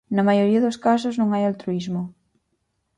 [0.15, 2.01] Na maioría dos casos non hai altruísmo.